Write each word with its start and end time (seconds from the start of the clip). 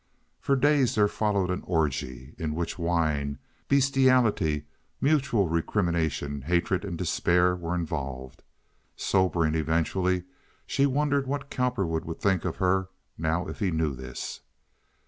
For 0.39 0.55
days 0.55 0.95
there 0.95 1.07
followed 1.07 1.51
an 1.51 1.61
orgy, 1.67 2.33
in 2.39 2.55
which 2.55 2.79
wine, 2.79 3.37
bestiality, 3.67 4.65
mutual 4.99 5.47
recrimination, 5.47 6.41
hatred, 6.41 6.83
and 6.83 6.97
despair 6.97 7.55
were 7.55 7.75
involved. 7.75 8.41
Sobering 8.95 9.53
eventually, 9.53 10.23
she 10.65 10.87
wondered 10.87 11.27
what 11.27 11.51
Cowperwood 11.51 12.05
would 12.05 12.19
think 12.19 12.45
of 12.45 12.55
her 12.55 12.89
now 13.15 13.45
if 13.45 13.59
he 13.59 13.69
knew 13.69 13.93
this? 13.93 14.39